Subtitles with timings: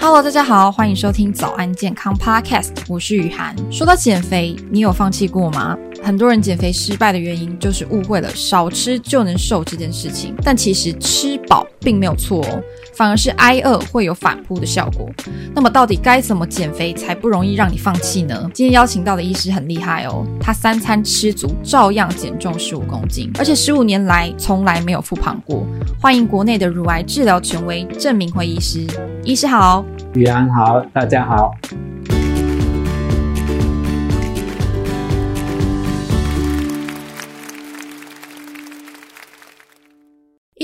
[0.00, 3.54] Hello，大家好，欢迎收听早安健康 Podcast，我是雨涵。
[3.70, 5.76] 说到减肥，你有放弃过吗？
[6.00, 12.62] 很多人减肥失败的原因就是误会了少吃就能瘦这件事情，但其实吃饱并没有错哦，
[12.98, 15.08] 反而是挨饿会有反扑的效果。
[15.54, 18.50] 那么到底该怎么减肥才不容易让你放弃呢？
[18.52, 25.64] 今天邀请到的医师很厉害哦，他三餐吃足，照样减重十五公斤，而且十五年来从来没有复胖过。
[26.00, 28.84] 欢迎国内的乳癌治疗权威郑明辉医师，
[29.22, 31.54] 医师好，宇安好，大家好。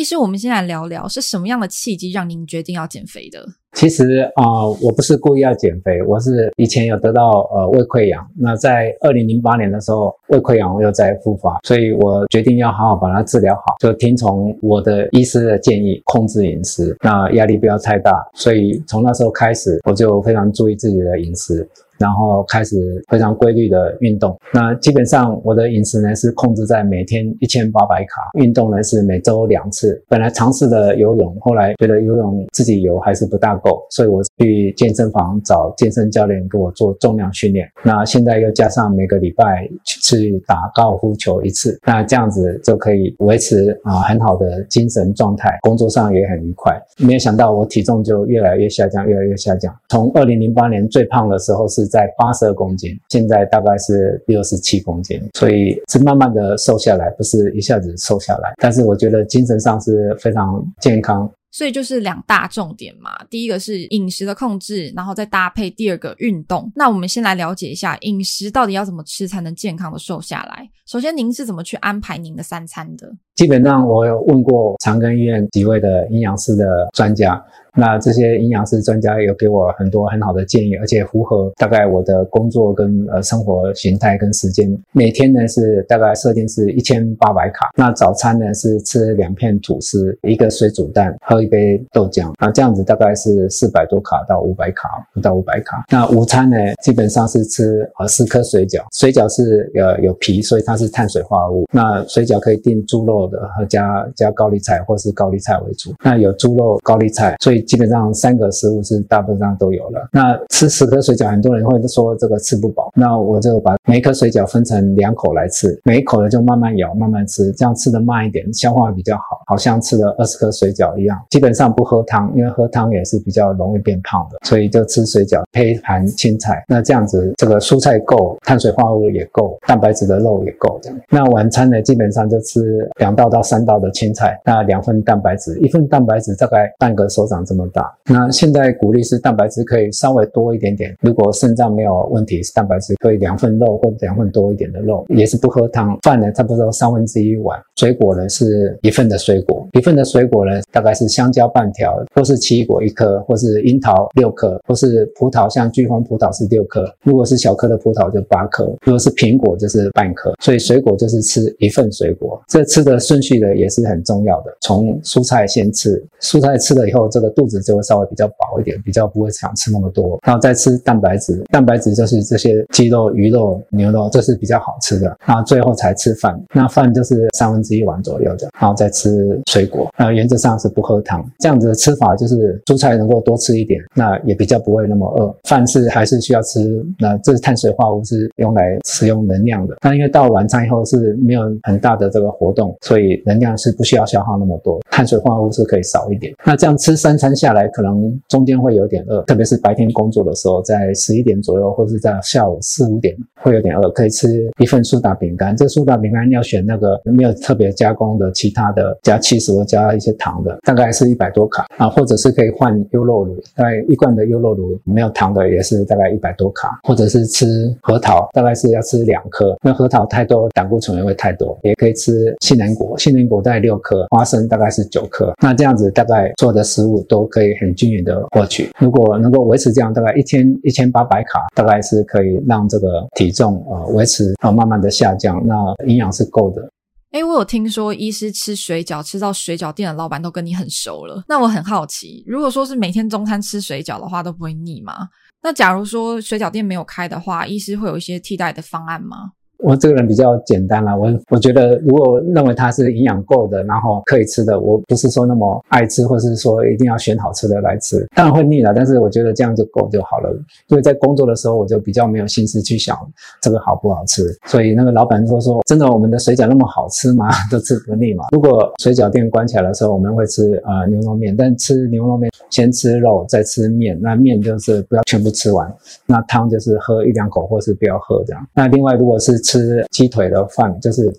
[0.04, 3.42] 医师，我们先来聊聊是什么样的契机让您决定要减肥的？
[3.72, 21.66] 其实啊、我不是故意要减肥，我是以前有得到呃胃溃疡，那在二零零八年的时候，胃溃疡又在复发，所以我决定要好好把它治疗好，就听从我的医师的建议，控制饮食，那压力不要太大，所以从那时候开始，我就非常注意自己的饮食。
[21.98, 30.02] 然后开始非常规律的运动，那基本上我的饮食呢是控制在每天一千八百卡，运动呢是每周两次。
[30.08, 37.68] 本来尝试的游泳，后来觉得游泳自己游还是不大够，所以我去健身房找健身教练给我做重量训练。
[37.84, 46.76] 那现在又加上每个礼拜去打高尔夫球一次，那这样子就可以维持啊很好的精神状态，工作上也很愉快。
[46.98, 49.72] 没有想到我体重就越来越下降，越来越下降。
[49.88, 51.83] 从二零零八年最胖的时候是。
[51.86, 58.54] 在八十二公斤，现在大概是六十七公斤，所以是慢慢的瘦下来，不是一下子瘦下来。
[58.56, 61.30] 但是我觉得精神上是非常健康。
[61.50, 66.68] 所以就是两大重点嘛，第一个是饮食的控制，然后再搭配第二个运动。
[66.74, 70.68] 那我们先来了解一下饮食到底要怎么吃才能健康的瘦下来。
[70.88, 73.08] 首先，您是怎么去安排您的三餐的？
[73.36, 77.40] 基本上我有问过长庚医院几位的营养师的专家。
[77.76, 84.64] 那这些营养师专家有给我很多很好的建议，而且符合大概我的工作跟呃生活形态跟时间。
[84.92, 87.70] 每天呢是大概设定是一千八百卡。
[87.76, 92.32] 那早餐呢是吃两片吐司，一个水煮蛋，喝一杯豆浆。
[92.40, 95.84] 那这样子大概是四百多卡到五百卡，不到五百卡。
[95.90, 101.66] 那午餐呢基本上是吃呃四颗水饺，水饺是呃有皮，所以它是碳水化合物。
[101.72, 105.92] 那水饺可以订猪肉的和加加高丽菜或是高丽菜为主。
[106.04, 107.63] 那有猪肉高丽菜，所以。
[107.64, 110.08] 基本上三个食物是大部分上都有了。
[110.12, 112.90] 那吃十颗水饺，很多人会说这个吃不饱。
[112.94, 121.20] 那我就把每一颗水饺分成两口来吃，每一口呢就慢慢咬，慢慢吃，这样吃的慢一点，消化比较好，好像吃了二十颗水饺一样。
[121.30, 126.64] 基本上不喝汤，因为喝汤也是比较容易变胖的，所以就吃水饺，配一盘青菜。
[126.68, 130.78] 那这样子，这个蔬菜够，碳水化合物也够，蛋白质的肉也够。
[130.82, 130.98] 这样。
[131.10, 137.96] 那晚餐呢，基本上就吃两道到三道的青菜，那两份蛋白质，一份蛋白质大概半个手掌这这么大。
[138.06, 145.96] 那现在鼓励是蛋白质可以稍微多一点点，如果肾脏没有问题，是蛋白质可以两份肉或者两份多一点的肉，也是不喝汤。
[146.02, 147.56] 饭呢，差不多三分之一碗。
[147.76, 156.84] 水果呢是一份的水果，一份的水果呢大概是香蕉半条，或是奇异果一颗，或是樱桃六颗，或是葡萄，像巨峰葡萄是六颗。
[157.04, 160.34] 如果是小颗的葡萄就八颗，如果是苹果就是半颗。
[160.40, 162.42] 所以水果就是吃一份水果。
[162.48, 170.18] 这吃的顺序呢也是很重要的，从蔬菜先吃，蔬菜吃了以后，这个肚肚子就会稍微比较饱一点，比较不会想吃那么多。
[170.26, 175.14] 然后再吃蛋白质，蛋白质就是这些鸡肉、鱼肉、牛肉，这是比较好吃的。
[175.26, 179.92] 然后最后才吃饭，那饭就是三分之一碗左右的，然后再吃水果。
[179.98, 185.36] 呃，原则上是不喝汤，这样子的吃法就是蔬菜能够多吃一点，那也比较不会那么饿。
[185.44, 189.76] 饭是还是需要吃，那这是碳水化合物是用来使用能量的。
[189.82, 196.34] 那因为到晚餐以后是没有很大的这个活动，所以能量是不需要消耗那么多，碳水化合物是可以少一点。
[196.46, 205.56] 那这样吃三餐下来，可能中间会有点饿，特别是白天工作的时候，在十一点左右，或是在下午四五点会有点饿，可以吃一份苏打饼干。
[205.56, 217.46] 这苏打饼干要选那个没有特别加工的，其他的加起司或加一些糖的，大概是一百多卡啊，或者是可以换优酪乳，大概一罐的优酪乳没有糖的也是大概一百多卡，或者是吃
[217.82, 228.70] 核桃，大概是要吃两颗，因为核桃太多胆固醇也会太多，也可以吃杏仁果，杏仁果大概六颗，花生大概是九颗，那这样子大概做的食物都可以很均匀的获取。
[228.78, 235.54] 如果能够维持这样，大概一千一千八百卡，大概是可以让这个体重呃维持呃慢慢的下降，那
[235.86, 236.68] 营养是够的。
[237.10, 241.22] 哎，我有听说医师吃水饺吃到水饺店的老板都跟你很熟了。
[241.28, 245.08] 那我很好奇，如果说是每天中餐吃水饺的话，都不会腻吗？
[245.42, 249.30] 那假如说水饺店没有开的话，医师会有一些替代的方案吗？
[249.58, 260.30] 我这个人比较简单啦，我我觉得如果认为它是营养够的，然后可以吃的，我不是说那么爱吃，或者是说一定要选好吃的来吃，当然会腻了，但是我觉得这样就够就好了。
[260.68, 262.96] 因为在工作的时候，我就比较没有心思去想
[263.40, 267.28] 这个好不好吃，所以那个老板说说，真的我们的水饺那么好吃吗？
[267.50, 268.24] 都吃不腻嘛。
[268.32, 275.72] 如果水饺店关起来的时候，我们会吃呃牛肉面，但吃牛肉面先吃肉再吃面，那面就是不要全部吃完，
[276.06, 278.46] 那汤就是喝一两口或是不要喝这样。
[278.52, 281.12] 那另外如果是吃吃鸡腿的饭就是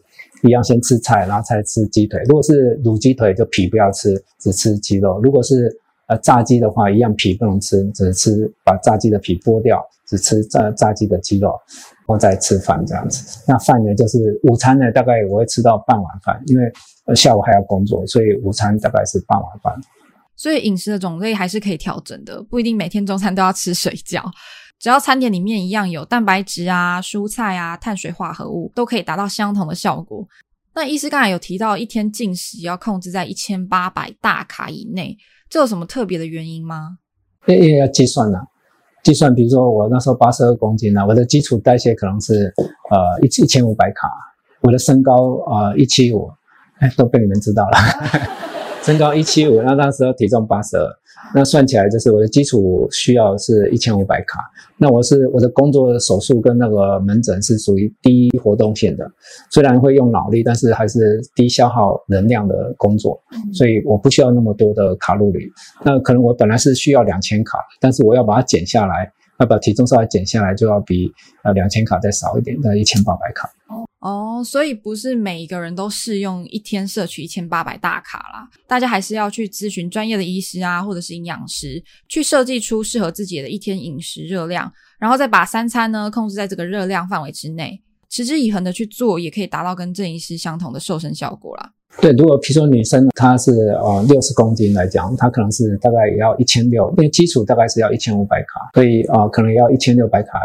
[0.44, 2.22] 一样，先吃菜，然后再吃鸡腿。
[2.28, 5.20] 如果是卤鸡腿，就皮不要吃，只吃鸡肉。
[5.22, 5.76] 如果是
[6.08, 11.50] 呃炸鸡的话，一样皮不能吃，只吃把炸鸡的皮剥掉，只吃炸炸鸡的鸡肉，
[12.06, 13.40] 然后再吃饭这样子。
[13.48, 19.74] 那饭呢，就是午餐呢，大概我会吃到半碗饭，因为下午还要工作，所以午餐大概是半碗饭。
[20.36, 24.22] 所以饮食的种类还是可以调整的，不一定每天中餐都要吃水饺。
[24.80, 30.28] 只要餐点里面一样有蛋白质啊、蔬菜啊、碳水化合物，都可以达到相同的效果。
[30.76, 35.18] 那医师刚才有提到，一天进食要控制在一千八百大卡以内，
[35.50, 36.98] 这有什么特别的原因吗？
[37.48, 38.44] 因为要计算呢、啊，
[39.02, 42.54] 计算，比如说我那时候八十二公斤呢、啊，我的基础代谢可能是
[42.92, 44.10] 呃一一千五百卡，
[44.62, 45.14] 我的身高
[45.50, 46.30] 呃一七五，
[46.80, 47.78] 哎，都被你们知道了，
[48.86, 50.88] 身高一七五，那当时体重八十二。
[51.34, 54.40] 那算起来就是我的基础需要是一千五百卡。
[54.78, 59.12] 那我是我的工作的手术跟那个门诊是属于低活动性的，
[59.50, 63.20] 虽然会用脑力，但是还是低消耗能量的工作，
[63.52, 65.40] 所以我不需要那么多的卡路里。
[65.84, 71.12] 那可能我本来是需要两千卡，但是我要把它减下来，要把体重稍微减下来，就要比
[71.44, 73.50] 呃两千卡再少一点，在一千八百卡。
[74.00, 91.72] 哦，所以不是每一个人都适用一天摄取一千八百大卡啦，大家还是要去咨询专业的医师啊，或者是营养师，去设计出适合自己的一天饮食热量，然后再把三餐呢控制在这个热量范围之内，持之以恒的去做，也可以达到跟郑医师相同的瘦身效果啦。
[92.02, 100.40] 对，如果比如说女生她是呃六十公斤来讲，她可能是大概也要一千六，因为基础大概是要一千五百卡，所以啊、呃、可能要一千六百卡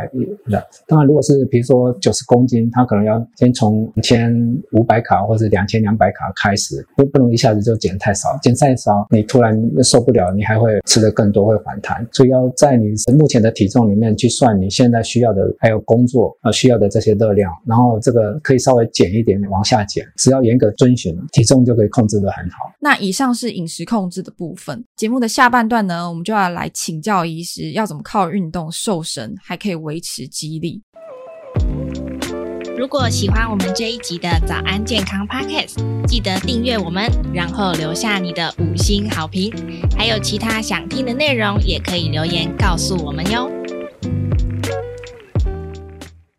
[0.47, 0.65] 的。
[0.87, 4.33] 当然，如果是比如说九十公斤，她可能要先从一千
[4.73, 12.07] 五百卡或者两千两百卡开始，不不能一下子就减太少，减太少你突然受不了，你还会吃得更多，会反弹。
[12.13, 21.19] 所以要在你目前的体重里面去算你现在需要的，还有工作啊、呃、需要的这些热量，然后这个可以稍微减一点，往下减，只要严格遵循。
[21.41, 22.71] 体重就可以控制得很好。
[22.81, 24.85] 那以上是饮食控制的部分。
[24.95, 30.83] 节目的下半段呢，我们就要来请教医师，要怎么靠运动瘦身，还可以维持肌力。
[32.77, 35.77] 如果喜欢我们这一集的早安健康 Podcast，
[36.07, 39.51] 记得订阅我们，然后留下你的五星好评。
[39.97, 43.51] 还有其他想听的内容，也可以留言告诉我们哟。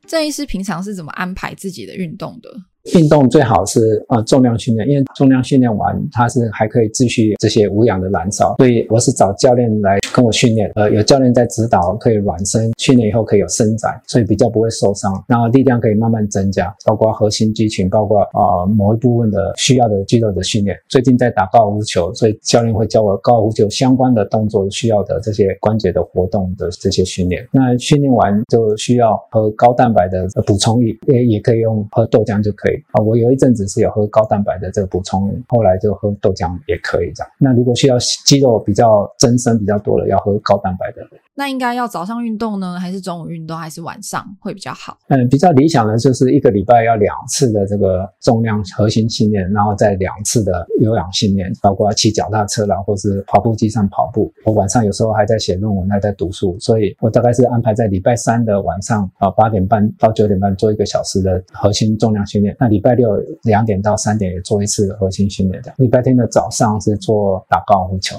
[0.07, 2.50] 郑医师平常是怎么安排自己的运动的？
[2.95, 8.55] 运动最好是呃重量训练，因为重量训练完，它是还可以继续这些无氧的燃烧。
[8.57, 15.23] 所以我是找教练来跟我训练，呃，有教练在指导，可以暖身，训练以后可以有伸展，所以比较不会受伤。
[15.27, 20.75] 然后力量可以慢慢增加，包括核心肌群，包括呃某一部分的需要的肌肉的训练。
[20.89, 27.47] 最近在打高尔夫球，所以教练会教我高尔夫球相关的动作需要的这些关节的活动的这些训练。
[27.51, 32.70] 那训练完就需要喝高蛋白的补充液，也也可以用喝豆浆就可以。
[32.91, 37.31] 啊，我有一阵子是有喝高蛋白的这个补充，后来就喝豆浆也可以这样。
[37.38, 41.01] 那如果需要肌肉比较增生比较多了，要喝高蛋白的。
[41.41, 44.95] 那应该要早上运动呢，还是中午运动，还是晚上会比较好？
[45.07, 54.31] 嗯，比较理想的就是一个礼拜要两次的这个重量核心训练，然后再两次的有氧训练，包括骑脚踏车啦，或是跑步机上跑步。
[54.45, 62.55] 我晚上有时候还在写论文，还在读书，所以我大概是安排在礼拜三的晚上啊八点半到九点半做一个小时的核心重量训练。
[62.60, 65.74] 那礼拜六两点到三点也做一次核心训练的。
[65.77, 68.15] 礼拜天的早上是做打高尔夫球。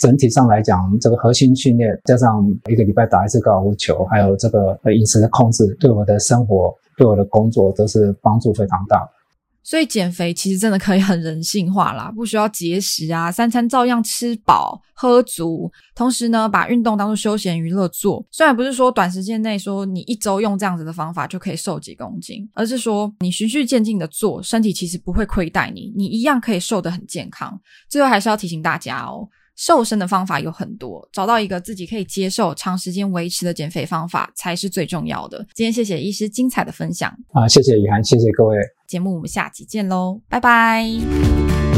[0.00, 9.06] 整体上来讲，这个核心训练加上一个礼拜打一次高尔夫球，还有这个饮食的控制，对我的生活、对我的工作都是帮助非常大。
[9.62, 18.24] 所以减肥其实真的可以很人性化啦，不需要节食啊，三餐照样吃饱喝足，同时呢，把运动当作休闲娱乐做。
[18.30, 27.60] 虽然不是说短时间内说你一周用这样子的方法就可以瘦几公斤，而是说你循序渐进的做，身体其实不会亏待你，你一样可以瘦得很健康。
[27.90, 29.28] 最后还是要提醒大家哦。
[29.60, 35.46] 瘦身的方法有很多，找到一个自己可以接受、长时间维持的减肥方法才是最重要的。
[35.52, 38.56] 今天谢谢医师精彩的分享啊，谢谢雨涵，谢谢各位。
[38.88, 41.69] 节目我们下期见喽，拜拜。